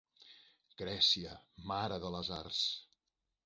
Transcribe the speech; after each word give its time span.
Grècia, 0.79 1.37
mare 1.75 2.01
de 2.07 2.13
les 2.19 2.35
arts. 2.41 2.67